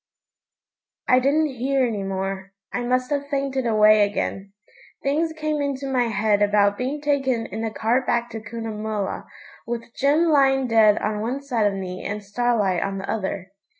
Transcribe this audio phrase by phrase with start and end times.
[1.07, 4.51] I didn't hear any more; I must have fainted away again.
[5.03, 9.27] Things came into my head about being taken in a cart back to Cunnamulla,
[9.67, 13.51] with Jim lying dead on one side of me and Starlight on the other.